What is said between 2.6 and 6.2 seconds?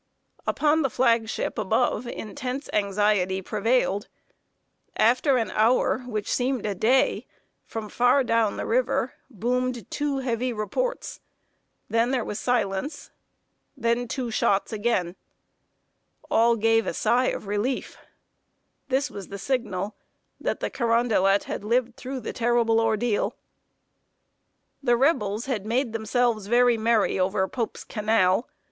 anxiety prevailed. After an hour,